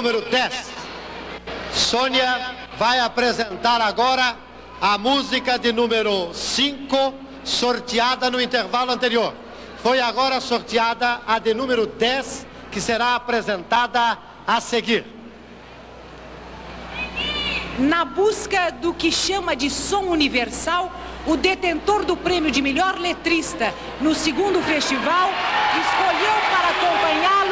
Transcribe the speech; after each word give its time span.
Número 0.00 0.22
10, 0.22 0.70
Sônia, 1.74 2.56
vai 2.78 3.00
apresentar 3.00 3.82
agora 3.82 4.34
a 4.80 4.96
música 4.96 5.58
de 5.58 5.74
número 5.74 6.32
5, 6.32 7.12
sorteada 7.44 8.30
no 8.30 8.40
intervalo 8.40 8.92
anterior. 8.92 9.34
Foi 9.82 10.00
agora 10.00 10.40
sorteada 10.40 11.20
a 11.26 11.38
de 11.38 11.52
número 11.52 11.86
10, 11.86 12.46
que 12.72 12.80
será 12.80 13.14
apresentada 13.14 14.16
a 14.46 14.58
seguir. 14.58 15.04
Na 17.78 18.02
busca 18.06 18.70
do 18.70 18.94
que 18.94 19.12
chama 19.12 19.54
de 19.54 19.68
som 19.68 20.04
universal, 20.04 20.90
o 21.26 21.36
detentor 21.36 22.06
do 22.06 22.16
prêmio 22.16 22.50
de 22.50 22.62
melhor 22.62 22.98
letrista 22.98 23.74
no 24.00 24.14
segundo 24.14 24.62
festival 24.62 25.28
escolheu 25.78 26.36
para 26.50 26.68
acompanhá-lo 26.70 27.49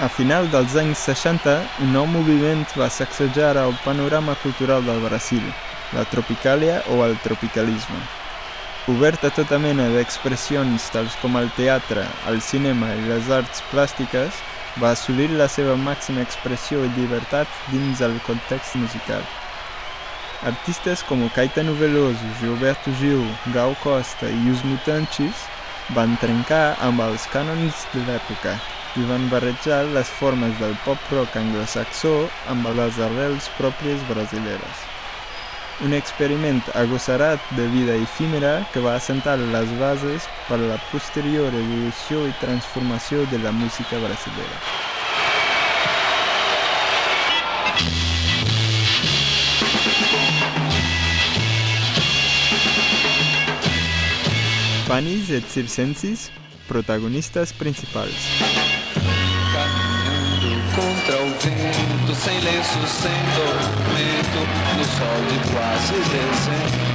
A 0.00 0.06
final 0.06 0.46
dels 0.46 0.76
anys 0.78 1.00
60, 1.08 1.52
un 1.82 1.88
nou 1.90 2.04
moviment 2.06 2.60
va 2.78 2.86
sacsejar 2.86 3.56
el 3.58 3.72
panorama 3.82 4.36
cultural 4.38 4.84
del 4.86 5.00
Brasil, 5.02 5.42
la 5.90 6.04
tropicàlia 6.06 6.76
o 6.94 7.00
el 7.02 7.16
tropicalisme. 7.24 7.98
Obert 8.94 9.26
a 9.26 9.32
tota 9.34 9.58
mena 9.58 9.88
d'expressions 9.90 10.86
tals 10.94 11.18
com 11.18 11.34
el 11.42 11.50
teatre, 11.58 12.06
el 12.30 12.38
cinema 12.38 12.92
i 12.94 13.08
les 13.08 13.32
arts 13.40 13.64
plàstiques, 13.72 14.38
va 14.78 14.94
assolir 14.94 15.32
la 15.34 15.50
seva 15.50 15.74
màxima 15.74 16.22
expressió 16.22 16.86
i 16.86 16.94
llibertat 16.94 17.50
dins 17.74 17.98
el 17.98 18.14
context 18.30 18.78
musical. 18.78 19.26
Artistes 20.46 21.02
com 21.10 21.26
Caetano 21.34 21.74
Veloso, 21.74 22.34
Gilberto 22.38 22.94
Gil, 23.02 23.26
Gal 23.50 23.74
Costa 23.82 24.30
i 24.30 24.54
Os 24.54 24.62
Mutantes 24.62 25.46
van 25.90 26.14
trencar 26.22 26.76
amb 26.86 27.02
els 27.10 27.26
cànons 27.34 27.88
de 27.90 28.06
l'època 28.06 28.60
i 28.96 29.04
van 29.08 29.28
barrejar 29.28 29.84
les 29.92 30.08
formes 30.20 30.54
del 30.60 30.76
pop-rock 30.84 31.36
anglosaxó 31.36 32.14
amb 32.48 32.70
les 32.78 33.00
arrels 33.04 33.50
pròpies 33.58 34.00
brasileres. 34.08 34.86
Un 35.84 35.92
experiment 35.94 36.62
agossarat 36.74 37.38
de 37.54 37.68
vida 37.70 37.94
efímera 37.94 38.66
que 38.72 38.80
va 38.82 38.96
assentar 38.96 39.36
les 39.38 39.70
bases 39.78 40.26
per 40.48 40.58
a 40.58 40.66
la 40.72 40.78
posterior 40.90 41.54
evolució 41.54 42.24
i 42.26 42.34
transformació 42.40 43.22
de 43.30 43.38
la 43.44 43.52
música 43.52 44.00
brasilera. 44.02 44.58
Panis 54.88 55.30
et 55.30 55.44
circensis, 55.52 56.30
protagonistas 56.66 57.52
principals. 57.52 58.57
Contra 60.78 61.18
o 61.20 61.26
vento, 61.40 62.14
sem 62.14 62.38
lenço, 62.38 62.78
sem 62.86 63.10
tormento, 63.34 64.40
no 64.76 64.84
sol 64.84 65.18
de 65.28 65.38
quase 65.50 65.94
dezembro. 65.94 66.86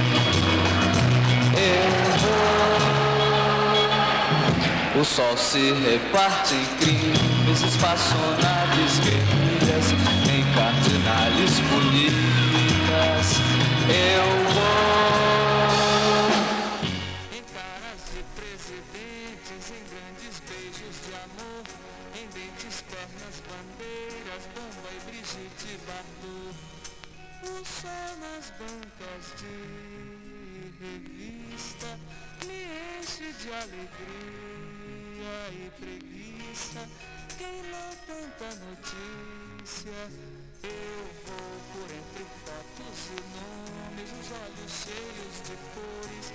Eu 1.52 1.90
vou. 4.94 5.02
O 5.02 5.04
sol 5.04 5.36
se 5.36 5.74
reparte 5.84 6.54
em 6.54 6.64
crimes, 6.76 7.60
espaçonaves 7.60 9.00
guerrilhas, 9.00 9.92
em 10.32 10.42
cardinales 10.54 11.60
bonitas. 11.68 13.26
Eu 13.90 14.24
vou. 14.54 15.33
Bancas 28.58 29.24
de 29.38 29.54
revista 30.80 31.90
me 32.46 32.58
enche 33.00 33.32
de 33.32 33.48
alegria 33.52 34.74
e 35.52 35.70
preguiça. 35.80 36.82
Quem 37.38 37.62
não 37.64 37.90
tanta 38.06 38.48
notícia, 38.66 39.98
eu 40.62 41.04
vou 41.26 41.54
por 41.72 41.88
entre 41.90 42.24
fotos 42.44 42.98
e 43.10 43.20
nomes, 43.34 44.10
os 44.20 44.28
olhos 44.32 44.72
cheios 44.84 45.36
de 45.48 45.56
cores, 45.74 46.26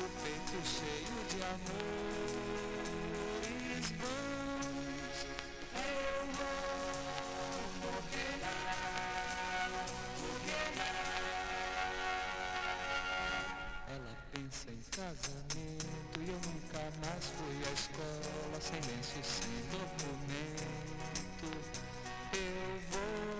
o 0.00 0.06
peito 0.22 0.58
cheio 0.66 1.18
de 1.28 1.38
amores 1.44 2.38
casamento 14.98 16.18
e 16.18 16.28
eu 16.28 16.34
nunca 16.34 16.82
mais 17.00 17.24
fui 17.36 17.56
à 17.64 17.72
escola, 17.72 18.60
sem 18.60 18.80
lenço, 18.80 19.22
sem 19.22 19.62
documento. 19.70 21.46
Eu 22.32 22.80
vou. 22.90 23.37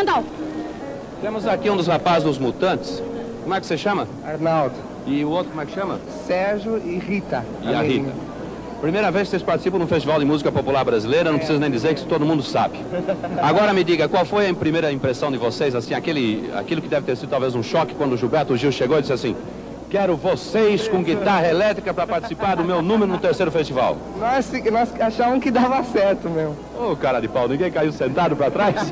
Randolph. 0.00 0.24
Temos 1.20 1.46
aqui 1.46 1.68
um 1.68 1.76
dos 1.76 1.86
rapazes 1.86 2.24
dos 2.24 2.38
Mutantes. 2.38 3.02
Como 3.42 3.54
é 3.54 3.60
que 3.60 3.66
você 3.66 3.76
chama? 3.76 4.08
Arnaldo, 4.24 4.74
E 5.06 5.22
o 5.24 5.30
outro 5.30 5.50
como 5.50 5.60
é 5.60 5.66
que 5.66 5.74
chama? 5.74 5.98
Sérgio 6.26 6.78
e 6.78 6.98
Rita. 6.98 7.44
E 7.62 7.74
a. 7.74 7.82
Rita. 7.82 8.10
Primeira 8.80 9.10
vez 9.10 9.24
que 9.24 9.32
vocês 9.32 9.42
participam 9.42 9.76
de 9.76 9.84
um 9.84 9.86
festival 9.86 10.18
de 10.18 10.24
música 10.24 10.50
popular 10.50 10.82
brasileira, 10.86 11.30
não 11.30 11.36
precisa 11.36 11.58
nem 11.58 11.70
dizer 11.70 11.92
que 11.92 12.00
isso 12.00 12.08
todo 12.08 12.24
mundo 12.24 12.42
sabe. 12.42 12.78
Agora 13.42 13.74
me 13.74 13.84
diga, 13.84 14.08
qual 14.08 14.24
foi 14.24 14.48
a 14.48 14.54
primeira 14.54 14.90
impressão 14.90 15.30
de 15.30 15.36
vocês, 15.36 15.74
assim, 15.74 15.92
aquele, 15.92 16.50
aquilo 16.56 16.80
que 16.80 16.88
deve 16.88 17.04
ter 17.04 17.14
sido 17.14 17.28
talvez 17.28 17.54
um 17.54 17.62
choque 17.62 17.94
quando 17.94 18.14
o 18.14 18.16
Gilberto 18.16 18.56
Gil 18.56 18.72
chegou 18.72 18.96
e 18.96 19.02
disse 19.02 19.12
assim, 19.12 19.36
quero 19.90 20.16
vocês 20.16 20.88
com 20.88 21.02
guitarra 21.02 21.46
elétrica 21.46 21.92
para 21.92 22.06
participar 22.06 22.56
do 22.56 22.64
meu 22.64 22.80
número 22.80 23.12
no 23.12 23.18
terceiro 23.18 23.50
festival. 23.52 23.98
Nós, 24.18 24.50
nós 24.72 24.98
achávamos 24.98 25.42
que 25.42 25.50
dava 25.50 25.84
certo 25.84 26.30
mesmo. 26.30 26.56
Ô, 26.80 26.96
cara 26.96 27.20
de 27.20 27.28
pau, 27.28 27.46
ninguém 27.46 27.70
caiu 27.70 27.92
sentado 27.92 28.34
para 28.34 28.50
trás? 28.50 28.74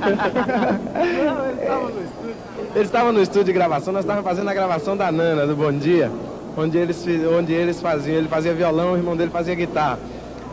Eles 2.77 2.87
estavam 2.87 3.13
no 3.13 3.23
estúdio 3.23 3.45
de 3.45 3.53
gravação, 3.55 3.95
nós 3.95 4.05
estávamos 4.05 4.29
fazendo 4.29 4.51
a 4.51 4.53
gravação 4.53 4.95
da 4.95 5.11
Nana, 5.11 5.47
do 5.47 5.57
Bom 5.57 5.73
Dia, 5.73 6.13
onde 6.55 6.77
eles, 6.77 7.03
onde 7.35 7.55
eles 7.55 7.81
faziam, 7.81 8.19
ele 8.19 8.29
fazia 8.29 8.53
violão, 8.53 8.93
o 8.93 8.97
irmão 8.97 9.17
dele 9.17 9.31
fazia 9.31 9.55
guitarra. 9.55 9.99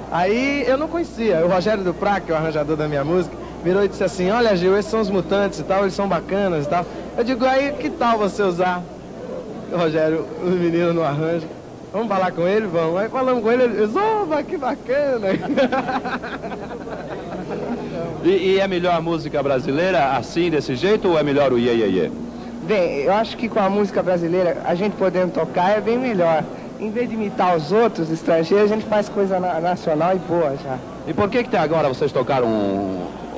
Aí 0.10 0.64
eu 0.66 0.78
não 0.78 0.88
conhecia, 0.88 1.46
o 1.46 1.50
Rogério 1.50 1.84
Duprat, 1.84 2.24
que 2.24 2.32
é 2.32 2.36
o 2.36 2.38
arranjador 2.38 2.78
da 2.78 2.88
minha 2.88 3.04
música, 3.04 3.36
virou 3.62 3.84
e 3.84 3.90
disse 3.90 4.06
assim, 4.06 4.32
olha 4.32 4.56
Gil, 4.56 4.78
esses 4.78 4.90
são 4.90 5.02
os 5.02 5.10
mutantes 5.10 5.60
e 5.60 5.64
tal, 5.64 5.82
eles 5.82 5.94
são 5.94 6.08
bacanas 6.08 6.66
e 6.66 6.70
tal. 6.70 6.86
Eu 7.18 7.24
digo, 7.26 7.44
aí 7.44 7.74
que 7.74 7.90
tal 7.90 8.18
você 8.18 8.44
usar? 8.44 8.82
O 9.74 9.78
Rogério, 9.78 10.26
os 10.42 10.54
meninos 10.54 10.96
no 10.96 11.04
arranjo, 11.04 11.48
vamos 11.92 12.08
falar 12.08 12.32
com 12.32 12.48
ele? 12.48 12.66
Vamos. 12.66 12.98
Aí 12.98 13.10
falamos 13.10 13.44
com 13.44 13.52
ele, 13.52 13.64
ele 13.64 13.86
disse, 13.88 13.98
opa, 13.98 14.42
que 14.42 14.56
bacana. 14.56 15.28
E, 18.26 18.56
e 18.56 18.60
é 18.60 18.68
melhor 18.68 18.96
a 18.96 19.02
música 19.02 19.42
brasileira 19.44 20.18
assim, 20.18 20.50
desse 20.50 20.76
jeito, 20.76 21.08
ou 21.10 21.20
é 21.20 21.24
melhor 21.24 21.54
o 21.54 21.60
iê, 21.60 21.76
iê, 21.76 21.88
iê? 21.90 22.12
Bem, 22.64 23.02
eu 23.04 23.14
acho 23.14 23.38
que 23.38 23.48
com 23.48 23.60
a 23.60 23.70
música 23.70 24.02
brasileira, 24.02 24.58
a 24.66 24.74
gente 24.74 24.96
podendo 24.96 25.32
tocar 25.32 25.78
é 25.78 25.80
bem 25.82 26.00
melhor. 26.00 26.44
Em 26.80 26.90
vez 26.90 27.08
de 27.08 27.14
imitar 27.14 27.56
os 27.56 27.72
outros 27.72 28.10
estrangeiros, 28.12 28.72
a 28.72 28.76
gente 28.76 28.88
faz 28.88 29.08
coisa 29.08 29.40
na- 29.40 29.62
nacional 29.62 30.16
e 30.16 30.20
boa 30.20 30.56
já. 30.64 30.78
E 31.08 31.14
por 31.14 31.30
que 31.30 31.44
que 31.44 31.48
até 31.50 31.60
agora 31.60 31.88
vocês 31.88 32.12
tocaram 32.12 32.48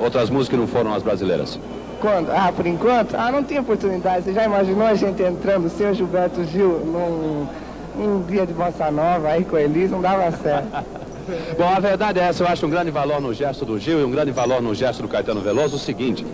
outras 0.00 0.30
músicas 0.30 0.48
que 0.48 0.56
não 0.56 0.66
foram 0.66 0.94
as 0.94 1.02
brasileiras? 1.02 1.60
Quando? 2.00 2.30
Ah, 2.30 2.50
por 2.56 2.66
enquanto? 2.66 3.14
Ah, 3.14 3.30
não 3.30 3.42
tem 3.44 3.58
oportunidade. 3.58 4.24
Você 4.24 4.32
já 4.32 4.44
imaginou 4.44 4.86
a 4.86 4.94
gente 4.94 5.22
entrando, 5.22 5.66
o 5.66 5.70
senhor 5.70 5.92
Gilberto 5.92 6.42
Gil, 6.44 6.80
num, 6.86 7.46
num 7.96 8.22
dia 8.22 8.46
de 8.46 8.54
bossa 8.54 8.90
nova 8.90 9.28
aí 9.28 9.44
com 9.44 9.56
a 9.56 9.60
Elis, 9.60 9.90
não 9.90 10.00
dava 10.00 10.30
certo. 10.32 10.68
Bom, 11.56 11.68
a 11.68 11.80
verdade 11.80 12.18
é 12.18 12.24
essa, 12.24 12.42
eu 12.42 12.48
acho 12.48 12.66
um 12.66 12.70
grande 12.70 12.90
valor 12.90 13.20
no 13.20 13.34
gesto 13.34 13.64
do 13.64 13.78
Gil 13.78 14.00
e 14.00 14.04
um 14.04 14.10
grande 14.10 14.30
valor 14.30 14.62
no 14.62 14.74
gesto 14.74 15.02
do 15.02 15.08
Caetano 15.08 15.40
Veloso 15.40 15.76
o 15.76 15.78
seguinte, 15.78 16.26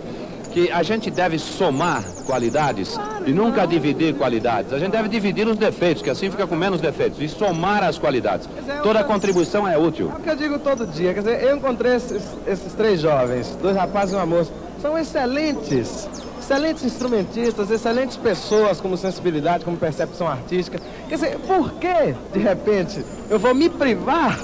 que 0.51 0.71
a 0.71 0.81
gente 0.83 1.11
deve 1.11 1.37
somar 1.37 2.01
qualidades 2.25 2.97
e 3.25 3.31
nunca 3.31 3.65
dividir 3.67 4.15
qualidades. 4.15 4.71
A 4.71 4.79
gente 4.79 4.91
deve 4.91 5.09
dividir 5.09 5.45
os 5.47 5.57
defeitos, 5.57 6.01
que 6.01 6.09
assim 6.09 6.31
fica 6.31 6.47
com 6.47 6.55
menos 6.55 6.79
defeitos, 6.79 7.21
e 7.21 7.27
somar 7.27 7.83
as 7.83 7.97
qualidades. 7.97 8.47
Toda 8.81 9.03
contribuição 9.03 9.67
é 9.67 9.77
útil. 9.77 10.11
É 10.13 10.17
o 10.17 10.21
que 10.21 10.29
eu 10.29 10.35
digo 10.35 10.59
todo 10.59 10.87
dia. 10.87 11.13
Quer 11.13 11.19
dizer, 11.19 11.43
eu 11.43 11.57
encontrei 11.57 11.95
esses, 11.95 12.23
esses 12.47 12.71
três 12.73 13.01
jovens, 13.01 13.57
dois 13.61 13.75
rapazes 13.75 14.13
e 14.13 14.15
uma 14.15 14.25
moça. 14.25 14.51
São 14.81 14.97
excelentes, 14.97 16.07
excelentes 16.39 16.85
instrumentistas, 16.85 17.69
excelentes 17.69 18.15
pessoas 18.15 18.79
como 18.79 18.95
sensibilidade, 18.95 19.65
como 19.65 19.75
percepção 19.75 20.27
artística. 20.27 20.79
Quer 21.09 21.15
dizer, 21.15 21.39
por 21.39 21.73
que, 21.73 22.15
de 22.31 22.39
repente, 22.39 23.03
eu 23.29 23.37
vou 23.39 23.53
me 23.53 23.67
privar, 23.69 24.39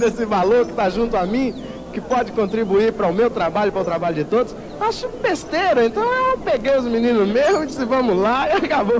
desse 0.00 0.24
valor 0.24 0.64
que 0.64 0.72
está 0.72 0.88
junto 0.90 1.16
a 1.16 1.24
mim, 1.24 1.54
que 1.92 2.00
pode 2.00 2.32
contribuir 2.32 2.92
para 2.92 3.08
o 3.08 3.12
meu 3.12 3.30
trabalho, 3.30 3.72
para 3.72 3.82
o 3.82 3.84
trabalho 3.84 4.16
de 4.16 4.24
todos? 4.24 4.54
Acho 4.80 5.08
besteira. 5.22 5.84
Então 5.84 6.02
eu 6.02 6.38
peguei 6.38 6.76
os 6.76 6.84
meninos 6.84 7.28
e 7.28 7.66
disse, 7.66 7.84
vamos 7.84 8.16
lá, 8.16 8.48
e 8.50 8.52
acabou. 8.52 8.96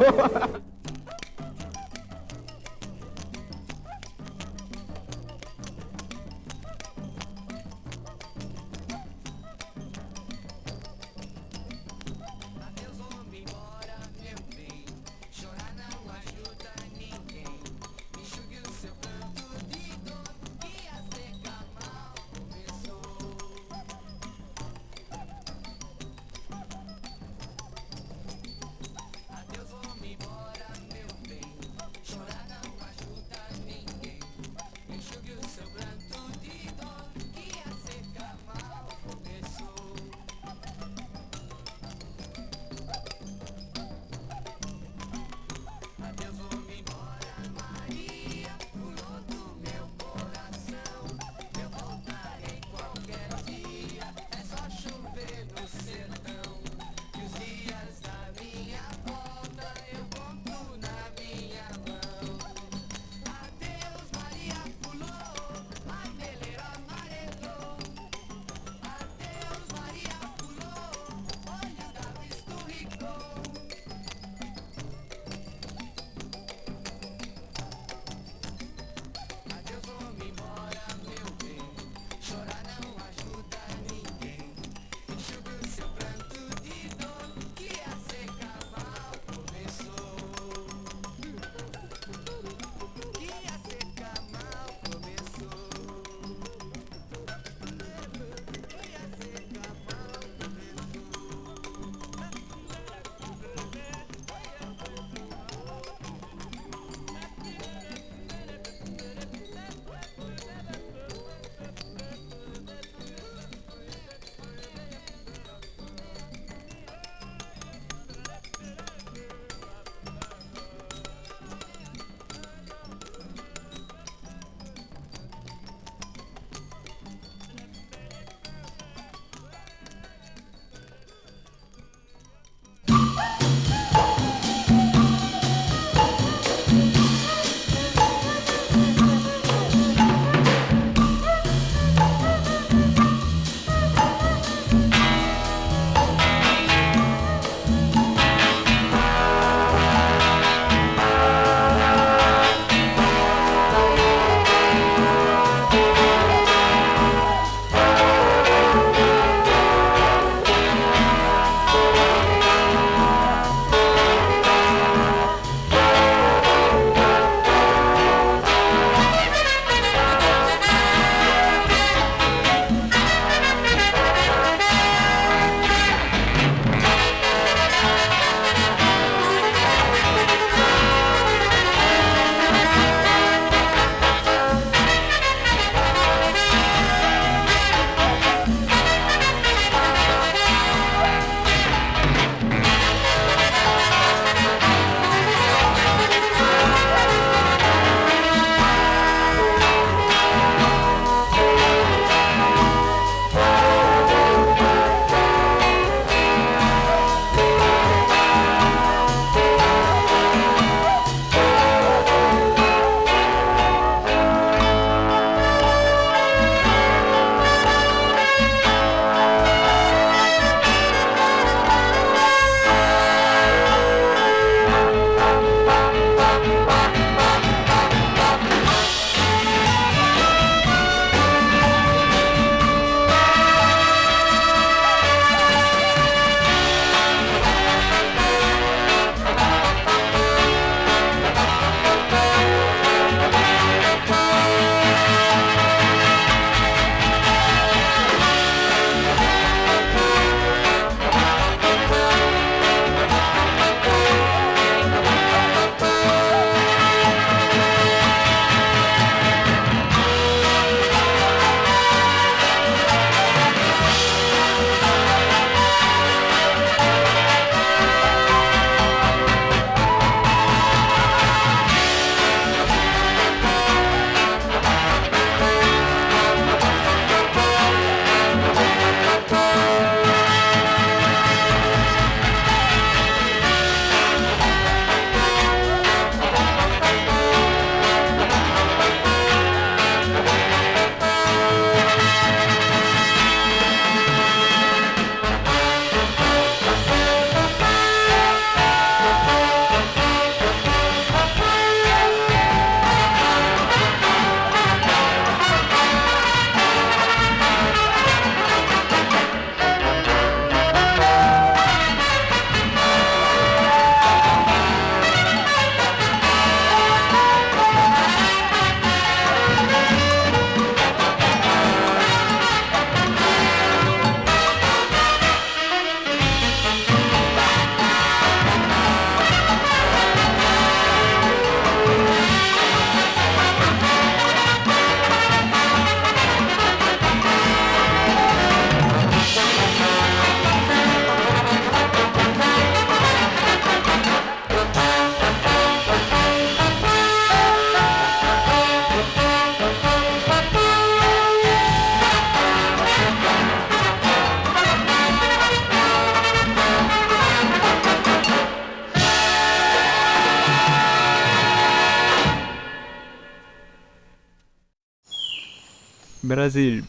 Brasil, 366.23 366.85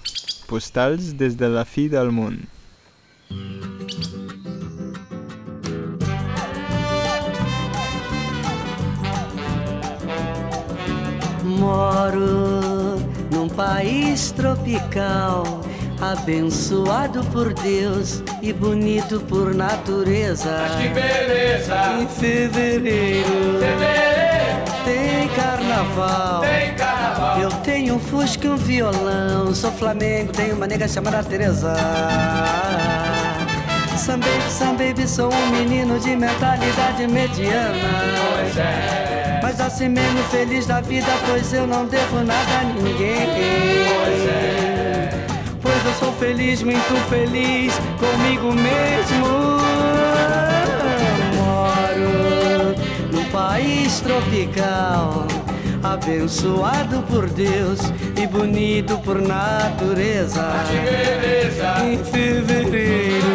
postals 0.46 1.18
des 1.18 1.36
de 1.36 1.48
la 1.50 1.66
fi 1.66 1.88
del 1.90 2.12
món. 2.14 2.38
Moro 11.44 13.00
num 13.32 13.50
país 13.50 14.32
tropical, 14.32 15.66
abençoado 16.00 17.24
por 17.32 17.56
Deus 17.56 18.22
e 18.40 18.54
bonito 18.54 19.20
por 19.22 19.56
natureza. 19.56 20.60
Mas 20.62 20.80
que 20.80 20.90
beleza! 20.90 22.00
Em 22.00 22.08
fevereiro 22.08 24.13
tem 24.84 25.28
carnaval. 25.30 26.42
Tem 26.42 26.74
carnaval! 26.76 27.40
Eu 27.42 27.50
tenho 27.64 27.96
um 27.96 28.00
fusca 28.00 28.48
e 28.48 28.50
um 28.50 28.56
violão. 28.58 29.54
Sou 29.54 29.72
Flamengo, 29.72 30.32
tenho 30.32 30.56
uma 30.56 30.68
nega 30.68 30.88
chamada 30.88 31.24
Teresa. 31.24 31.74
Sam 33.98 34.20
baby, 34.20 34.50
Sam 34.50 34.76
baby, 34.76 35.08
sou 35.08 35.34
um 35.34 35.48
menino 35.52 35.98
de 36.00 36.16
mentalidade 36.16 37.08
mediana. 37.08 37.74
Pois 38.36 38.58
é, 38.58 39.40
Mas 39.42 39.62
assim 39.62 39.88
mesmo 39.88 40.22
feliz 40.24 40.66
da 40.66 40.82
vida, 40.82 41.08
pois 41.26 41.54
eu 41.54 41.66
não 41.66 41.86
devo 41.86 42.20
nada 42.22 42.60
a 42.60 42.64
ninguém. 42.66 43.30
pois 44.04 44.28
é. 44.28 45.10
Pois 45.62 45.86
eu 45.86 45.94
sou 45.94 46.12
feliz, 46.14 46.62
muito 46.64 47.10
feliz 47.10 47.74
comigo 47.98 48.52
mesmo. 48.52 49.63
País 53.54 54.02
tropical, 54.02 55.28
abençoado 55.84 57.04
por 57.04 57.30
Deus 57.30 57.82
e 58.20 58.26
bonito 58.26 58.98
por 58.98 59.22
natureza. 59.22 60.54
Em 61.86 62.04
fevereiro 62.04 63.28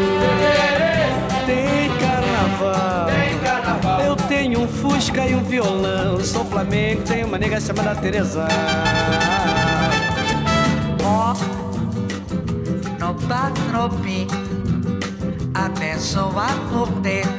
tem 1.47 1.89
carnaval. 2.01 3.07
Tem 3.07 3.39
carnaval! 3.39 4.01
Eu 4.01 4.17
tenho 4.17 4.63
um 4.63 4.67
fusca 4.67 5.25
e 5.25 5.37
um 5.37 5.45
violão. 5.45 6.19
Sou 6.25 6.45
Flamengo, 6.47 7.03
tenho 7.03 7.29
uma 7.29 7.39
nega 7.39 7.61
chamada 7.61 7.95
Teresa. 7.95 8.49
Ó, 11.05 11.33
no 12.99 13.15
patropi, 13.29 14.27
abençoado 15.55 16.61
por 16.73 16.91
Deus 17.03 17.38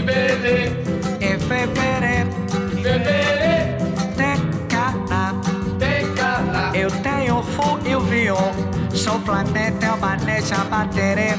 beleza! 0.00 0.76
Em 1.20 1.38
fevereiro 1.38 2.30
Fevereiro 2.70 3.76
tem 4.16 4.36
carnaval. 4.68 5.34
tem 5.78 6.14
carnaval! 6.14 6.74
Eu 6.74 6.90
tenho 6.90 7.38
o 7.38 7.42
fu 7.42 7.78
e 7.84 7.96
o 7.96 8.00
viol. 8.00 8.52
Sou 8.94 9.18
Flamengo, 9.20 9.84
é 9.84 9.92
uma 9.92 10.16
nega 10.16 10.64
baterê. 10.70 11.34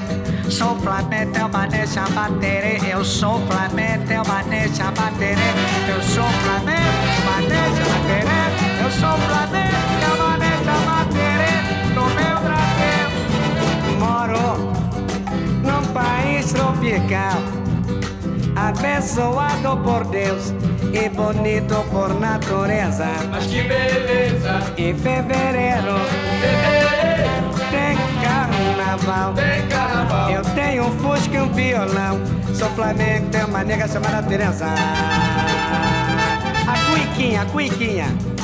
Sou 0.50 0.76
Flamengo, 0.78 1.38
é 1.38 1.46
uma 1.46 1.68
nega 1.68 2.10
baterê. 2.10 2.80
Eu 2.92 3.04
sou 3.06 3.40
Flamengo, 3.48 4.12
é 4.12 4.22
uma 4.22 4.44
nega 4.44 4.92
baterê. 4.92 5.50
Eu 5.90 6.02
sou 6.04 6.30
Flamengo, 6.44 6.98
uma 7.24 7.38
nega 7.42 7.84
baterê. 7.90 8.84
Eu 8.84 8.92
sou 8.92 9.18
Flamengo, 9.18 9.87
tropical. 17.08 17.42
Abençoado 18.56 19.78
por 19.78 20.06
Deus 20.06 20.54
e 20.94 21.10
bonito 21.10 21.76
por 21.90 22.20
natureza. 22.20 23.06
Mas 23.32 23.46
que 23.46 23.62
beleza! 23.64 24.60
Em 24.78 24.94
fevereiro 24.96 26.00
Fevereiro 26.42 27.54
tem 27.72 27.98
carnaval. 28.22 29.34
tem 29.34 29.68
carnaval! 29.68 30.32
Eu 30.32 30.42
tenho 30.54 30.88
um 30.88 30.92
fusca 31.00 31.36
e 31.36 31.42
um 31.42 31.52
violão. 31.54 32.20
Sou 32.54 32.70
Flamengo, 32.72 33.28
tenho 33.30 33.48
uma 33.48 33.64
nega 33.64 33.88
chamada 33.88 34.24
Teresa. 34.24 34.66
A 36.68 36.92
cuiquinha, 36.92 37.42
a 37.44 37.46
cuiquinha. 37.46 38.37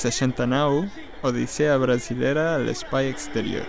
69 0.00 0.88
Odisea 1.22 1.76
Brasileira 1.76 2.54
al 2.54 2.74
Spy 2.74 3.08
Exterior. 3.08 3.66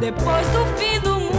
Depois 0.00 0.46
do 0.48 0.64
fim 0.78 0.98
do 1.00 1.20
mundo, 1.20 1.29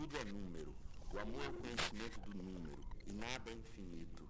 Tudo 0.00 0.16
é 0.16 0.24
número. 0.24 0.74
O 1.12 1.18
amor 1.18 1.44
é 1.44 1.48
o 1.48 1.52
conhecimento 1.52 2.20
do 2.20 2.42
número. 2.42 2.78
E 3.06 3.12
nada 3.12 3.50
é 3.50 3.52
infinito. 3.52 4.26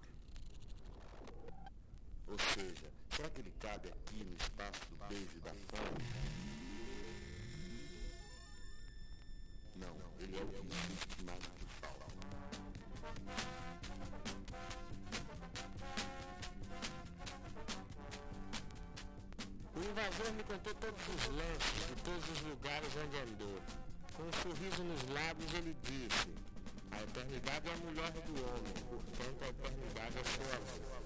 Ou 2.27 2.37
seja, 2.37 2.91
será 3.09 3.31
que 3.31 3.41
ele 3.41 3.53
cabe 3.61 3.89
aqui 3.89 4.25
no 4.25 4.35
espaço 4.35 4.81
do 4.91 4.97
beijo 5.07 5.31
e 5.37 5.41
da 5.41 5.53
fome? 5.71 6.05
Não, 9.77 9.97
ele 10.19 10.39
é 10.39 10.43
o 10.43 10.49
que 10.49 10.75
existe 10.75 11.23
mais 11.23 11.39
que 11.39 11.65
fala. 11.81 12.07
O 19.77 19.79
invasor 19.79 20.33
me 20.33 20.43
contou 20.43 20.75
todos 20.75 21.01
os 21.01 21.27
lances 21.29 21.87
de 21.87 22.03
todos 22.03 22.29
os 22.29 22.41
lugares 22.41 22.89
onde 22.97 23.17
andou. 23.19 23.63
Com 24.17 24.23
um 24.23 24.33
sorriso 24.33 24.85
nos 24.85 25.03
lábios, 25.15 25.55
ele 25.55 25.77
disse: 25.83 26.29
A 26.91 27.03
eternidade 27.03 27.69
é 27.69 27.73
a 27.73 27.77
mulher 27.79 28.11
do 28.11 28.33
homem, 28.45 28.73
portanto, 28.89 29.43
a 29.43 29.49
eternidade 29.49 30.19
é 30.19 30.25
sua 30.25 30.59
mãe. 30.61 31.00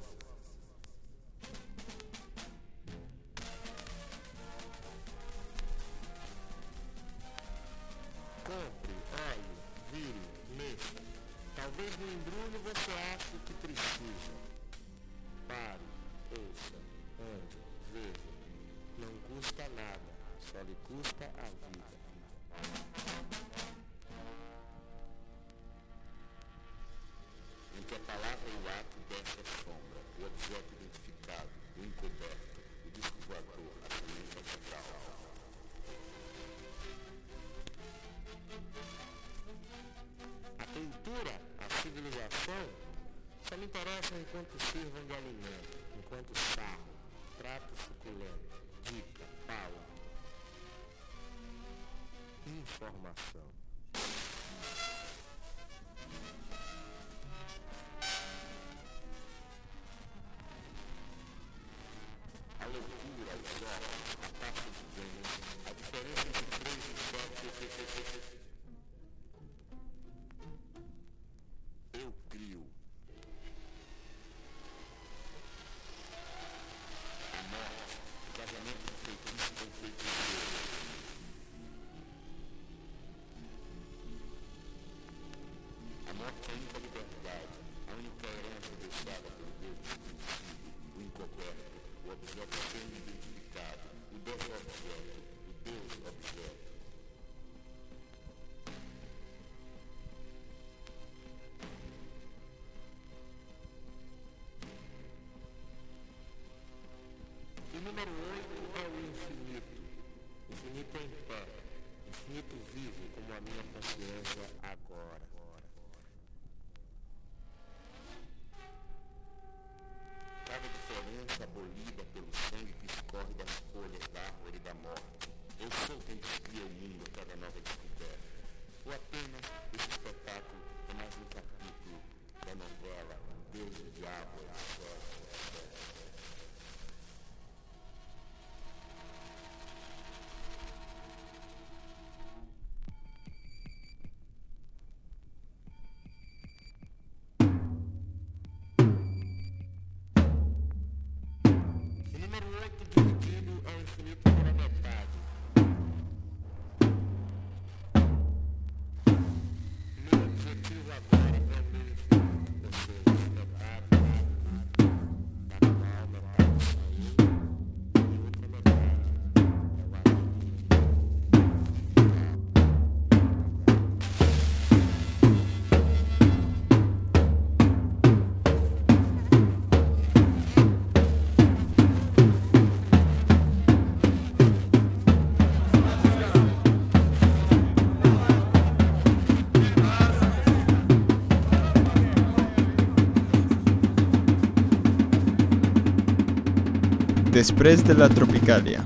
Després 197.44 197.82
de 197.84 197.92
la 197.92 198.06
Tropicalia. 198.08 198.80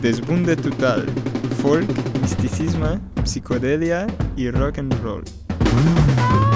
Desbunde 0.00 0.56
total, 0.56 1.04
folk, 1.60 1.92
misticisme, 2.22 2.94
psicodelia 3.20 4.06
i 4.40 4.48
rock 4.48 4.80
and 4.80 4.96
roll. 5.04 6.47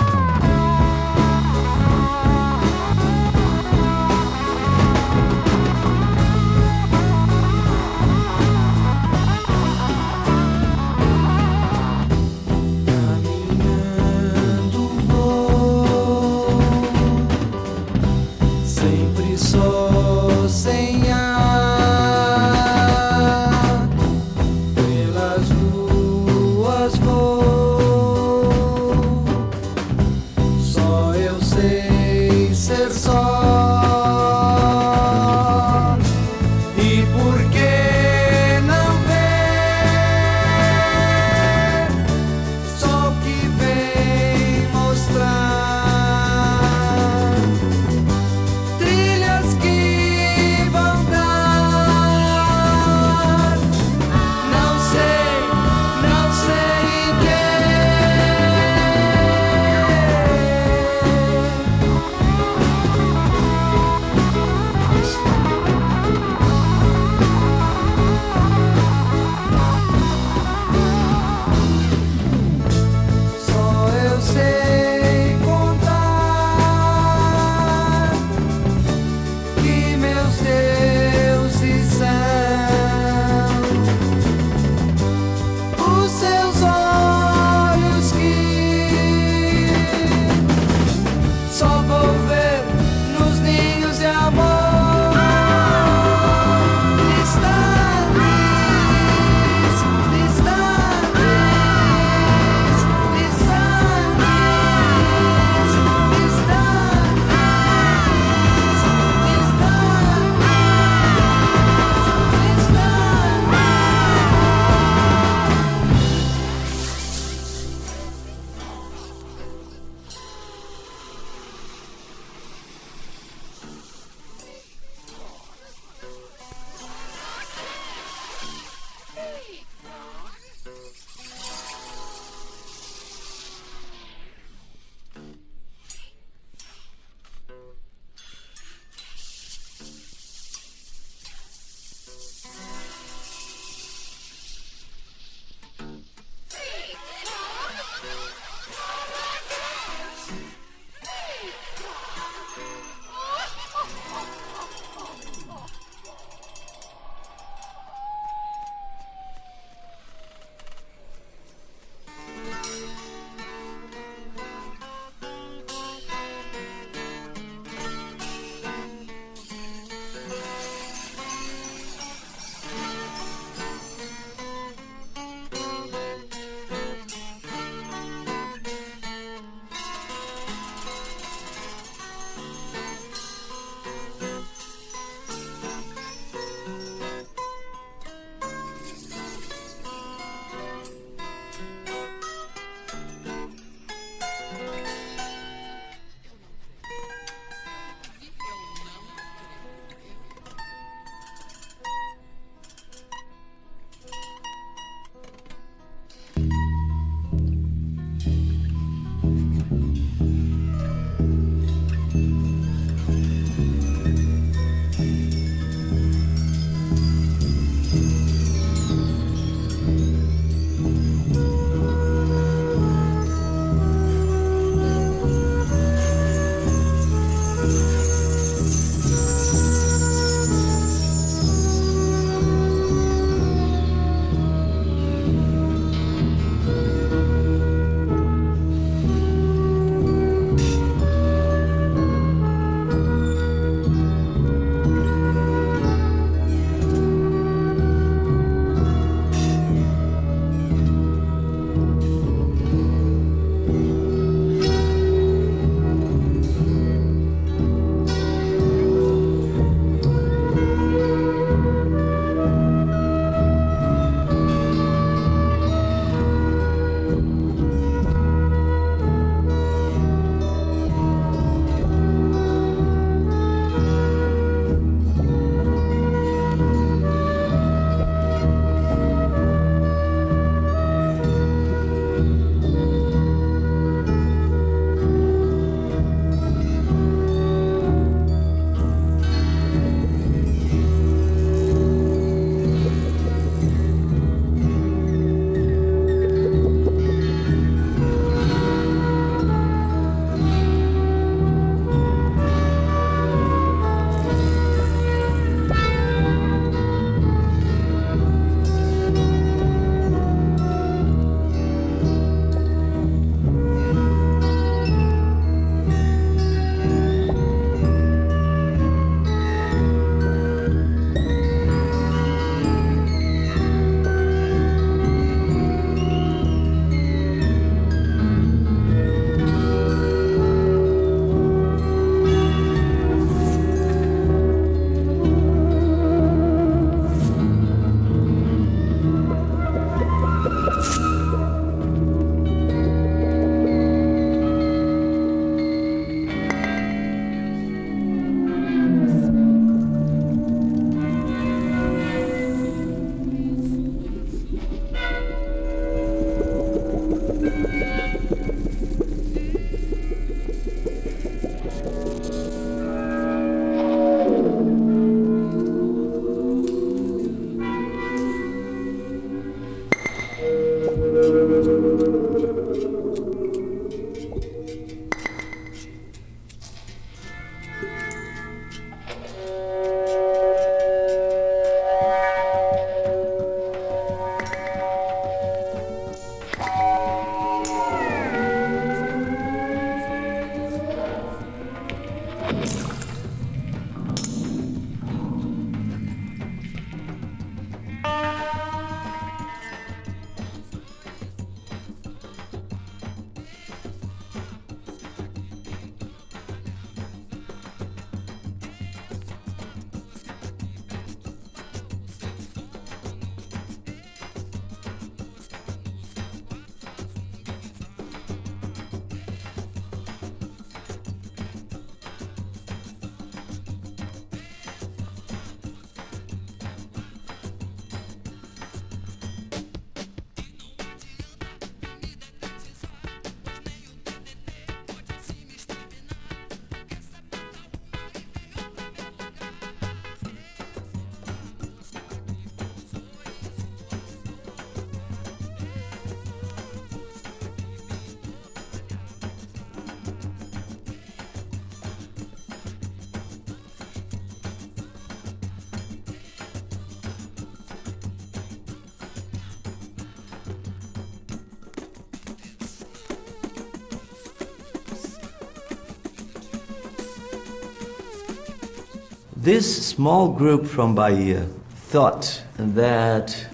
This 469.43 469.89
small 469.89 470.29
group 470.29 470.67
from 470.67 470.95
Bahia 470.95 471.49
thought 471.91 472.45
that 472.57 473.49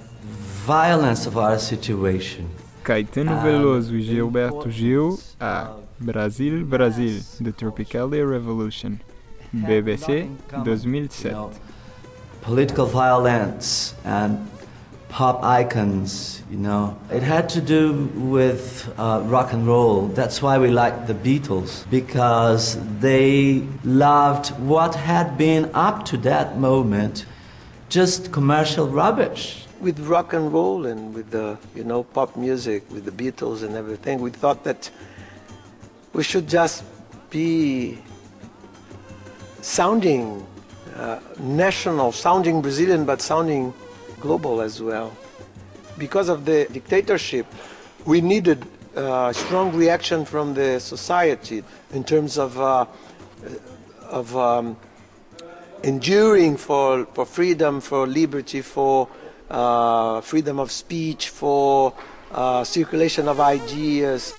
violence 0.66 1.24
of 1.26 1.38
our 1.38 1.58
situation 1.58 2.50
Caetano 2.84 3.30
um, 3.32 3.42
Veloso 3.42 3.94
e 3.94 4.02
Gilberto 4.02 4.68
Gil 4.68 5.18
a 5.40 5.70
Brasil, 5.98 6.62
Brasil, 6.66 7.22
The 7.40 7.52
Tropicalia 7.52 8.30
Revolution. 8.30 9.00
BBC 9.54 10.28
2007. 10.50 11.52
political 12.42 12.84
violence 12.84 13.94
and 14.04 14.46
pop 15.18 15.42
icons, 15.42 16.44
you 16.48 16.56
know. 16.56 16.96
It 17.10 17.24
had 17.24 17.48
to 17.48 17.60
do 17.60 18.08
with 18.14 18.88
uh, 18.96 19.20
rock 19.24 19.52
and 19.52 19.66
roll. 19.66 20.06
That's 20.06 20.40
why 20.40 20.58
we 20.58 20.68
liked 20.70 21.08
the 21.08 21.14
Beatles, 21.14 21.90
because 21.90 22.78
they 23.00 23.64
loved 23.82 24.50
what 24.60 24.94
had 24.94 25.36
been 25.36 25.72
up 25.74 26.04
to 26.10 26.16
that 26.18 26.58
moment 26.58 27.26
just 27.88 28.30
commercial 28.30 28.86
rubbish. 28.86 29.64
with 29.80 29.98
rock 30.14 30.34
and 30.34 30.52
roll 30.52 30.86
and 30.86 31.00
with 31.16 31.28
the 31.30 31.56
you 31.78 31.84
know 31.90 32.00
pop 32.16 32.30
music 32.36 32.80
with 32.94 33.04
the 33.10 33.16
Beatles 33.20 33.58
and 33.64 33.72
everything 33.82 34.14
we 34.26 34.30
thought 34.42 34.60
that 34.68 34.90
we 36.16 36.22
should 36.30 36.48
just 36.58 36.82
be 37.30 37.98
sounding 39.62 40.22
uh, 40.96 41.20
national 41.38 42.10
sounding 42.10 42.56
Brazilian 42.66 43.04
but 43.10 43.22
sounding 43.32 43.72
global 44.20 44.60
as 44.60 44.80
well 44.82 45.16
because 45.96 46.28
of 46.28 46.44
the 46.44 46.66
dictatorship 46.72 47.46
we 48.04 48.20
needed 48.20 48.64
uh, 48.96 49.32
strong 49.32 49.74
reaction 49.76 50.24
from 50.24 50.54
the 50.54 50.78
society 50.80 51.62
in 51.92 52.02
terms 52.04 52.38
of 52.38 52.58
uh, 52.58 52.86
of 54.10 54.36
um, 54.36 54.76
enduring 55.82 56.56
for, 56.56 57.06
for 57.14 57.24
freedom, 57.24 57.80
for 57.80 58.06
liberty, 58.06 58.62
for 58.62 59.08
uh, 59.50 60.20
freedom 60.20 60.58
of 60.58 60.70
speech, 60.70 61.28
for 61.28 61.94
uh, 62.32 62.64
circulation 62.64 63.28
of 63.28 63.40
ideas. 63.40 64.34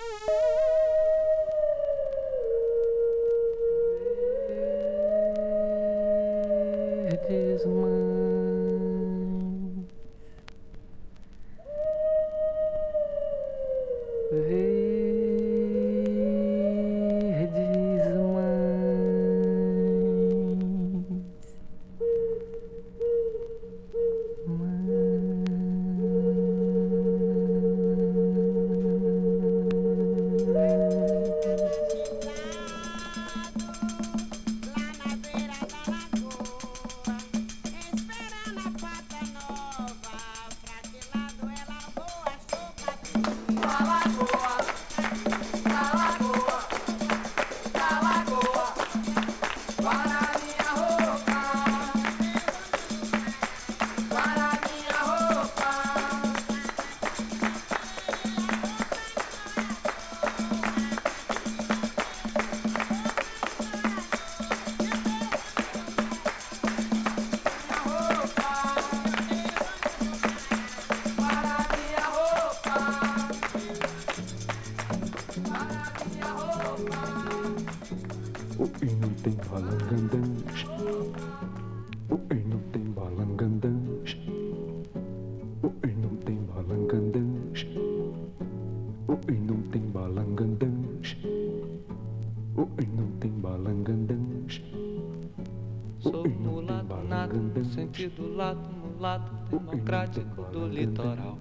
Sou 95.99 96.27
mulato 96.27 96.95
nato 97.07 97.35
no 97.35 97.65
sentido 97.65 98.35
lato, 98.35 98.69
mulato 98.71 99.31
democrático 99.49 100.43
do 100.51 100.65
litoral. 100.67 101.37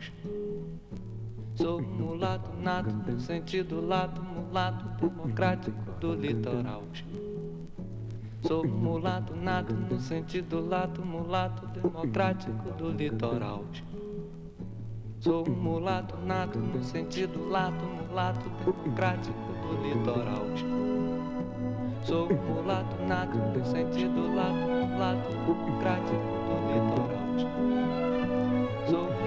Sou 1.54 1.80
mulato 1.80 2.50
nato 2.60 2.90
no 2.90 3.18
sentido 3.18 3.80
lato, 3.80 4.22
mulato 4.22 4.84
democrático 5.00 5.90
do 6.00 6.14
litoral. 6.14 6.82
Sou 8.42 8.66
mulato 8.66 9.34
nato 9.34 9.72
no 9.72 9.98
sentido 9.98 10.60
lato, 10.60 11.04
mulato 11.04 11.66
democrático 11.68 12.70
do 12.76 12.90
litoral. 12.90 13.64
Sou 15.20 15.44
mulato 15.48 16.16
nato 16.18 16.58
no 16.58 16.82
sentido 16.84 17.48
lato, 17.48 17.84
mulato 17.84 18.48
democrático 18.64 19.52
do 19.62 19.82
litoral. 19.82 21.27
Sou 22.08 22.26
o 22.26 22.66
lado 22.66 22.96
nato 23.06 23.36
do 23.52 23.62
sentido 23.66 24.34
lado, 24.34 24.98
lato, 24.98 25.28
crático 25.78 26.16
do 26.48 26.56
litoral. 26.72 27.20
Sou 28.88 29.17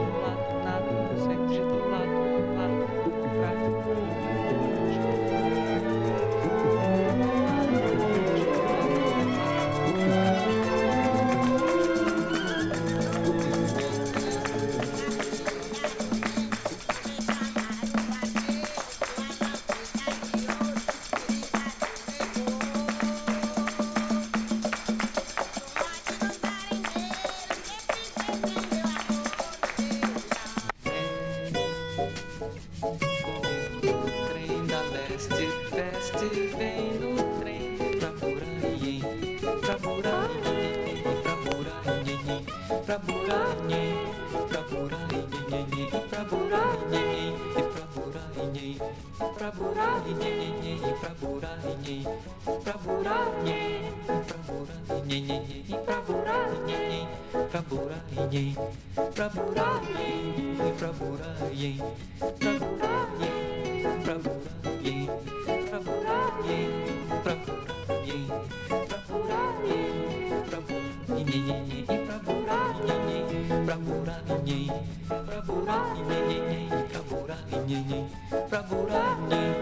прабуранней, 73.72 74.70
прабуранней, 75.08 76.70
прабуранней, 76.92 78.06
прабуранней, 78.50 79.54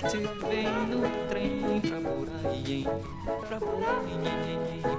Buraim. 0.00 0.08
Trem 0.08 0.22
da 0.22 0.30
leste, 0.30 0.30
leste 0.30 0.34
vem 0.48 0.68
no 0.86 1.02
trem 1.28 1.80
pra 1.80 2.00
Boraiém, 2.00 2.84
pra 3.48 3.58
Boraiém, 3.58 4.20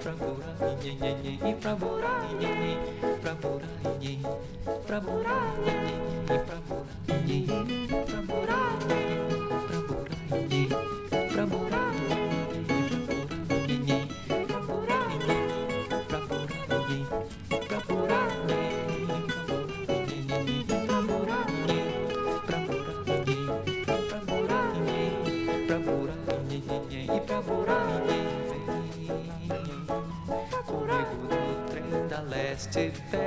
pra 0.00 0.12
Boraiém, 0.12 1.06
pra 1.60 1.74
Boraiém, 1.74 1.74
pra 1.74 1.74
Boraiém, 1.76 2.78
pra 3.20 3.34
Boraiém, 3.34 4.22
pra 4.86 5.00
Boraiém, 5.00 6.00
pra 6.36 6.56
Boraiém, 6.66 8.31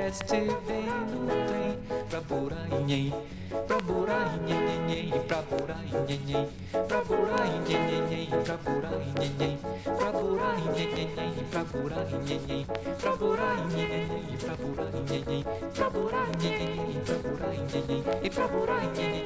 Leste, 0.06 0.24
veste, 0.24 0.56
vem 0.68 0.86
no 1.10 1.26
trem 1.48 1.74
pra 2.08 2.20
Boraiém, 2.20 3.12
pra 3.66 3.80
Boraiém, 3.80 5.10
pra 5.26 5.42
Boraiém, 5.42 6.46
pra 6.86 7.00
Boraiém, 7.02 7.66
pra 7.66 7.66
Boraiém, 7.66 8.06
pra 8.30 10.12
Boraiém, 10.22 10.76
pra 11.50 11.64
Boraiém, 11.64 12.66
pra 13.00 13.16
Boraiém, 13.16 13.86
pra 14.38 14.54
Boraiém, 14.54 15.44
pra 15.74 15.90
Boraiém, 15.90 16.62
pra 17.04 17.18
Boraiém, 17.18 18.04
e 18.22 18.30
pra 18.30 18.46
Boraiém, 18.46 19.25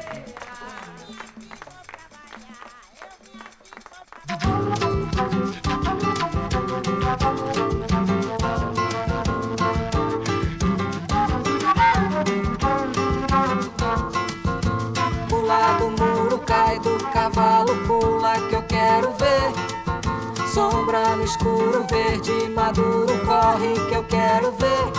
escuro, 21.31 21.85
verde 21.89 22.49
maduro, 22.49 23.17
corre 23.25 23.73
que 23.87 23.95
eu 23.95 24.03
quero 24.03 24.51
ver. 24.51 24.91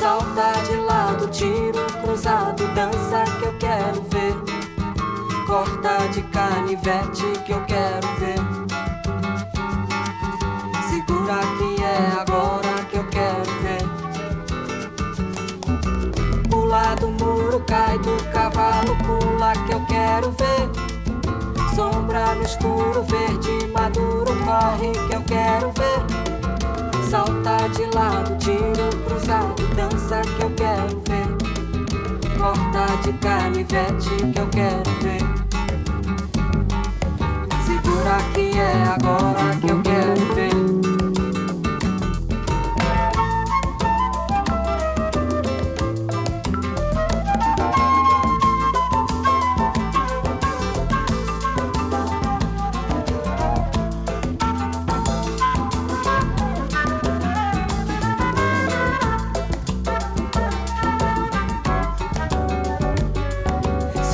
Salta 0.00 0.52
de 0.62 0.76
lado, 0.76 1.28
tiro 1.28 1.84
cruzado, 2.02 2.66
dança 2.74 3.24
que 3.38 3.44
eu 3.46 3.54
quero 3.58 4.02
ver. 4.10 4.34
Corta 5.46 6.08
de 6.08 6.22
canivete 6.22 7.26
que 7.46 7.52
eu 7.52 7.64
quero 7.66 8.08
ver. 8.18 8.40
Segura 10.88 11.40
que 11.56 11.82
é 11.82 12.20
agora 12.20 12.84
que 12.90 12.96
eu 12.96 13.08
quero 13.08 13.52
ver. 13.62 13.84
Pula 16.50 16.94
do 16.96 17.08
muro, 17.08 17.64
cai 17.66 17.98
do 17.98 18.16
cavalo, 18.32 18.96
pula 19.06 19.52
que 19.66 19.72
eu 19.72 19.86
quero 19.86 20.30
ver. 20.32 20.67
Sombra 22.28 22.34
no 22.34 22.44
escuro, 22.44 23.02
verde 23.04 23.66
maduro, 23.72 24.36
corre 24.44 24.92
que 25.08 25.14
eu 25.14 25.22
quero 25.22 25.72
ver. 25.72 26.02
Salta 27.08 27.68
de 27.70 27.86
lado, 27.96 28.36
tiro 28.36 28.90
cruzado, 29.06 29.54
dança 29.74 30.20
que 30.20 30.42
eu 30.42 30.50
quero 30.50 31.02
ver. 31.08 31.28
Corta 32.38 32.96
de 33.02 33.12
canivete 33.14 34.10
que 34.32 34.38
eu 34.38 34.48
quero 34.48 34.90
ver. 35.00 35.22
Segura 37.64 38.18
que 38.34 38.58
é 38.58 38.84
agora 38.84 39.56
que 39.60 39.70
eu 39.70 39.77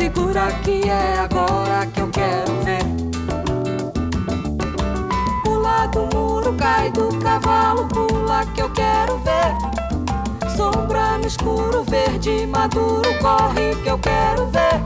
Segura 0.04 0.52
que 0.62 0.86
é 0.86 1.18
agora 1.18 1.86
que 1.86 1.98
eu 1.98 2.10
quero 2.10 2.52
ver. 2.62 2.84
Pula 5.42 5.86
do 5.86 6.06
muro, 6.14 6.52
cai 6.58 6.90
do 6.90 7.08
cavalo, 7.20 7.88
pula 7.88 8.44
que 8.54 8.60
eu 8.60 8.68
quero 8.68 9.16
ver. 9.20 9.56
Sombra 10.54 11.16
no 11.16 11.26
escuro, 11.26 11.84
verde 11.84 12.46
maduro, 12.46 13.08
corre 13.22 13.74
que 13.76 13.88
eu 13.88 13.98
quero 13.98 14.46
ver. 14.48 14.78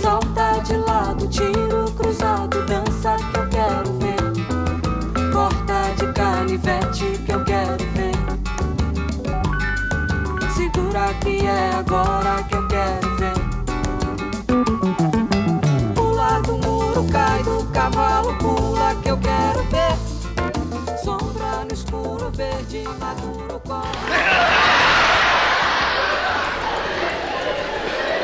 Salta 0.00 0.60
de 0.60 0.76
lado, 0.76 1.26
tiro 1.26 1.90
cruzado, 1.96 2.64
dança 2.64 3.16
que 3.16 3.36
eu 3.36 3.48
quero 3.48 3.92
ver. 3.98 5.32
Corta 5.32 5.96
de 5.96 6.12
canivete 6.12 7.18
que 7.26 7.32
eu 7.32 7.44
quero 7.44 7.84
ver. 7.96 8.14
Segura 10.54 11.12
que 11.14 11.44
é 11.44 11.72
agora 11.74 12.40
que 12.44 12.54
eu 12.54 12.68
quero 12.68 13.01
cavalo, 17.72 18.36
pula 18.38 18.94
que 19.02 19.08
eu 19.08 19.18
quero 19.18 19.62
ver. 19.64 20.98
Sombra 21.02 21.64
no 21.64 21.72
escuro, 21.72 22.30
verde 22.30 22.84
maduro, 22.98 23.60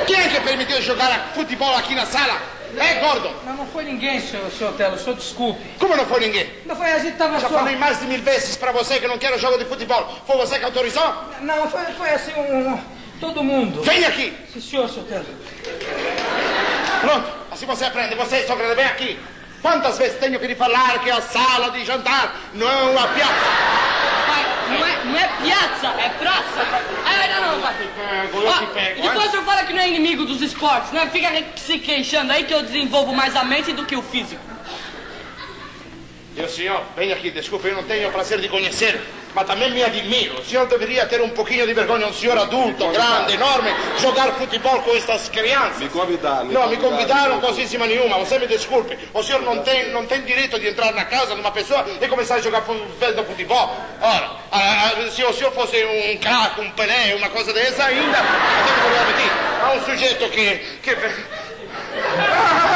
Quem 0.07 0.21
é 0.21 0.29
que 0.29 0.41
permitiu 0.41 0.81
jogar 0.83 1.33
futebol 1.35 1.75
aqui 1.77 1.95
na 1.95 2.07
sala? 2.07 2.41
É, 2.77 2.95
gordo? 3.01 3.31
Não, 3.47 3.57
não 3.57 3.67
foi 3.67 3.85
ninguém, 3.85 4.21
senhor, 4.21 4.51
senhor 4.51 4.73
Telo, 4.75 4.95
o 4.95 4.99
senhor 4.99 5.17
desculpe. 5.17 5.61
Como 5.79 5.97
não 5.97 6.05
foi 6.05 6.21
ninguém? 6.21 6.51
Não 6.67 6.77
foi, 6.77 6.93
a 6.93 6.99
gente 6.99 7.17
tava 7.17 7.41
Já 7.41 7.49
só... 7.49 7.59
falei 7.59 7.77
mais 7.77 7.99
de 7.99 8.07
mil 8.07 8.21
vezes 8.21 8.57
pra 8.57 8.73
você 8.73 9.01
que 9.01 9.09
não 9.09 9.19
quero 9.19 9.39
jogo 9.39 9.59
de 9.59 9.65
futebol. 9.65 10.07
Foi 10.27 10.37
você 10.37 10.59
que 10.59 10.65
autorizou? 10.65 11.15
Não, 11.41 11.69
foi, 11.71 11.85
foi 11.93 12.11
assim 12.11 12.33
um... 12.39 12.79
Todo 13.21 13.43
mundo. 13.43 13.83
Vem 13.83 14.05
aqui! 14.05 14.33
Sim, 14.53 14.61
senhor, 14.61 14.89
senhor 14.89 15.07
Telo. 15.07 15.27
Pronto, 17.01 17.29
assim 17.51 17.67
você 17.67 17.85
aprende. 17.85 18.15
Você, 18.15 18.47
sogra, 18.47 18.75
vem 18.75 18.85
aqui. 18.85 19.19
Quantas 19.61 19.99
vezes 19.99 20.19
tenho 20.19 20.39
que 20.39 20.47
lhe 20.47 20.55
falar 20.55 20.99
que 21.01 21.11
a 21.11 21.21
sala 21.21 21.71
de 21.71 21.85
jantar 21.85 22.35
não 22.55 22.69
é 22.69 22.83
uma 22.91 23.09
piazza? 23.09 23.79
Não 24.69 24.87
é, 24.87 25.05
não 25.05 25.17
é 25.17 25.29
piazza, 25.43 25.89
é 25.99 26.09
praça. 26.11 26.61
É, 27.11 27.41
não, 27.41 27.55
não, 27.55 27.63
pai. 27.63 27.75
Pego, 27.97 28.43
eu 28.43 28.53
te 28.53 28.67
pego, 28.67 29.03
depois 29.03 29.29
o 29.29 29.31
senhor 29.31 29.45
fala 29.45 29.65
que 29.65 29.73
não 29.73 29.81
é 29.81 29.89
inimigo 29.89 30.25
dos 30.27 30.43
esportes, 30.43 30.93
né? 30.93 31.09
Fica 31.11 31.29
se 31.57 31.79
queixando 31.79 32.33
aí 32.33 32.45
que 32.45 32.53
eu 32.53 32.63
desenvolvo 32.63 33.15
mais 33.15 33.35
a 33.35 33.45
mente 33.45 33.73
do 33.73 33.87
que 33.87 33.97
o 33.97 34.03
físico. 34.03 34.43
Io, 36.39 36.49
signor, 36.49 36.83
venga 36.95 37.17
aquí, 37.17 37.31
disculpe, 37.31 37.69
yo 37.69 37.75
no 37.75 37.83
tengo 37.83 38.13
placer 38.13 38.41
di 38.41 38.49
conocer, 38.49 38.97
ma 39.35 39.45
también 39.45 39.75
mi 39.75 39.83
admiro. 39.83 40.39
El 40.39 40.45
señor 40.45 40.69
debería 40.69 41.09
tener 41.09 41.25
un 41.25 41.33
pochino 41.33 41.67
di 41.67 41.73
vergogna, 41.73 42.07
un 42.07 42.15
señor 42.15 42.39
adulto, 42.39 42.93
grande, 42.93 43.35
enorme, 43.35 43.73
jugar 44.01 44.33
fútbol 44.39 44.85
con 44.85 44.97
estas 44.97 45.29
crianzas. 45.31 45.81
Me 45.81 45.89
convidaron. 45.89 46.53
No, 46.53 46.69
me 46.69 46.79
convidaron 46.79 47.41
cosísima 47.41 47.87
nenhuma, 47.89 48.19
você 48.19 48.39
me 48.39 48.47
desculpe. 48.47 48.97
O 49.13 49.21
señor 49.21 49.43
non 49.43 49.65
tiene 49.65 49.91
no 49.91 50.07
tem 50.07 50.23
direito 50.25 50.59
di 50.59 50.69
entrare 50.69 50.95
na 50.95 51.07
casa 51.07 51.35
de 51.35 51.41
una 51.41 51.51
persona 51.51 51.85
e 52.01 52.07
comenzar 52.07 52.39
a 52.39 52.41
giocare 52.41 52.63
bello 53.01 53.25
futebol. 53.25 53.71
Ora, 54.01 54.31
se 55.11 55.25
o 55.25 55.33
senhor 55.33 55.53
fosse 55.53 55.83
un 55.83 56.19
crack, 56.19 56.59
un 56.59 56.73
Pelé, 56.75 57.15
una 57.15 57.31
cosa 57.31 57.53
dessa, 57.53 57.87
ainda, 57.87 58.17
até 58.17 58.71
me 58.71 58.83
poderia 58.83 59.05
meter. 59.07 59.31
Há 59.61 59.73
um 59.73 59.85
sujeito 59.85 60.31
que... 60.31 60.61
que... 60.85 60.97
Ah, 62.21 62.69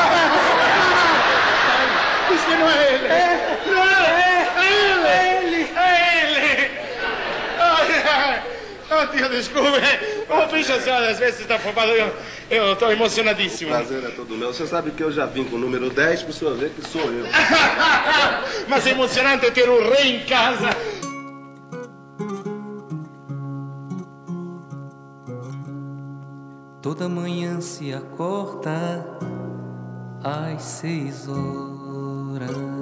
questo 2.29 2.51
não 2.51 2.69
é 2.69 3.32
Dio, 9.07 9.29
desculpe. 9.29 9.81
Oh, 10.29 10.53
bicho, 10.53 10.81
senhora, 10.81 11.11
às 11.11 11.19
vezes 11.19 11.41
está 11.41 11.59
fumado. 11.59 11.91
Eu, 11.91 12.13
eu 12.51 12.77
tô 12.77 12.91
emocionadíssimo. 12.91 13.71
Prazer 13.71 14.05
é 14.05 14.11
todo 14.11 14.37
meu. 14.37 14.53
Você 14.53 14.67
sabe 14.67 14.91
que 14.91 15.03
eu 15.03 15.13
já 15.13 15.27
vim 15.27 15.45
com 15.45 15.57
o 15.57 15.59
número 15.59 15.91
10 15.91 16.23
pro 16.23 16.33
senhor 16.33 16.57
ver 16.57 16.71
que 16.71 16.87
sou 16.89 17.03
eu. 17.13 17.27
Mas 18.69 18.87
é 18.87 18.91
emocionante 18.91 19.51
ter 19.51 19.69
um 19.69 19.91
rei 19.91 20.17
em 20.17 20.27
casa. 20.27 20.71
Toda 26.83 27.09
manhã 27.09 27.61
se 27.61 27.95
acorda 27.95 29.07
às 30.25 30.63
seis 30.63 31.29
horas. 31.29 32.82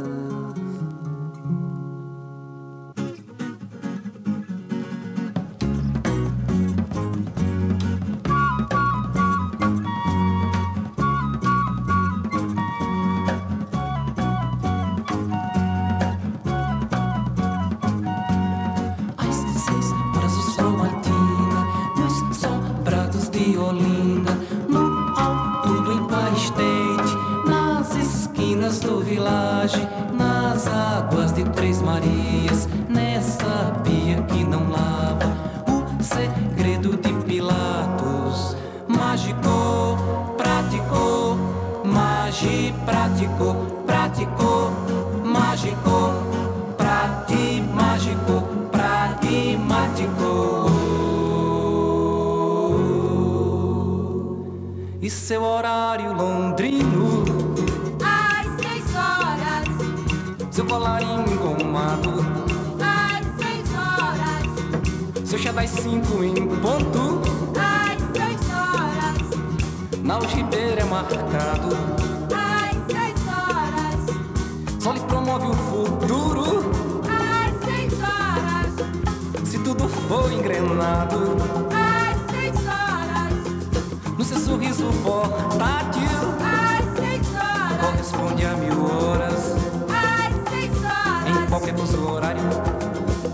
For 80.10 80.32
engrenado, 80.32 81.36
às 81.70 82.16
seis 82.34 82.56
horas, 82.66 83.32
no 84.18 84.24
seu 84.24 84.40
sorriso 84.40 84.86
portátil, 85.04 86.02
às 86.42 86.98
seis 86.98 87.28
horas, 87.36 87.80
corresponde 87.80 88.44
a 88.44 88.54
mil 88.56 88.86
horas, 88.86 89.54
às 89.88 90.50
seis 90.50 90.72
em 90.74 91.32
horas, 91.32 91.48
qualquer 91.48 91.76
fuso 91.78 92.08
horário. 92.10 92.42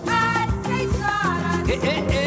às 0.07 0.67
seis 0.67 0.91
horas, 1.01 1.67
Ei, 1.67 1.81
ei, 1.83 2.07
ei, 2.15 2.26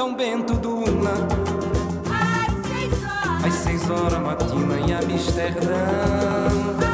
São 0.00 0.14
Bento 0.14 0.54
do 0.54 0.76
Una. 0.76 1.12
Às 2.08 2.66
seis 2.66 3.04
horas, 3.04 3.44
Às 3.44 3.52
seis 3.52 3.90
horas 3.90 4.18
matina 4.18 4.80
em 4.80 4.94
Amsterdã 4.94 6.89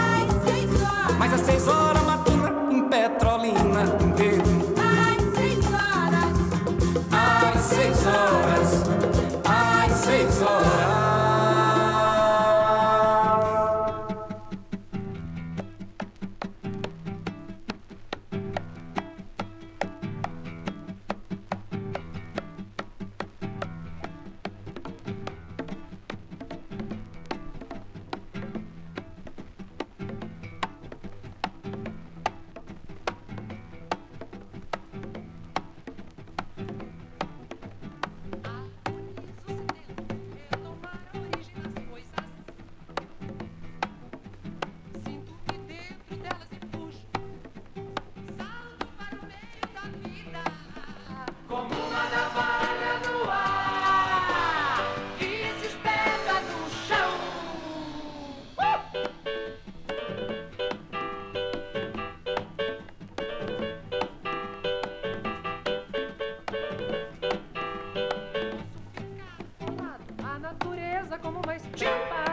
A 70.37 70.39
natureza 70.39 71.18
como 71.18 71.41
uma 71.41 71.57
estampa 71.57 72.26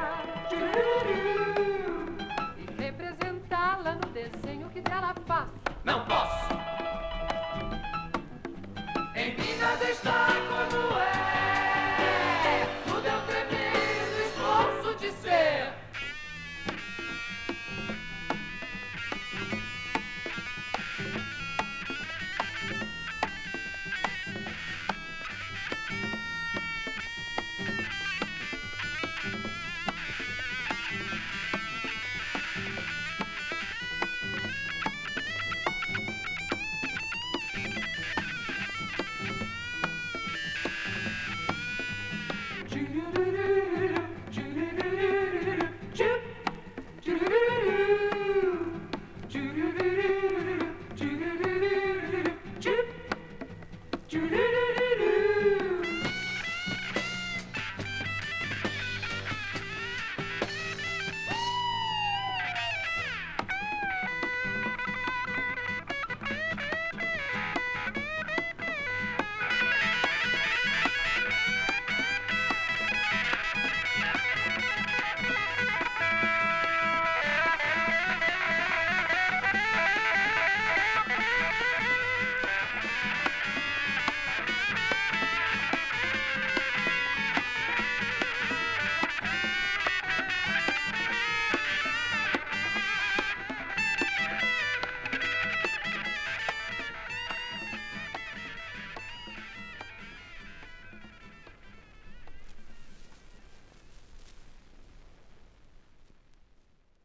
e 2.57 2.81
representá-la 2.81 3.95
no 3.95 4.09
desenho 4.09 4.69
que 4.71 4.81
dela 4.81 5.15
faço. 5.25 5.53
Não 5.85 6.03
posso 6.03 6.49
Em 9.15 9.33
está 9.89 10.27
como 10.49 10.72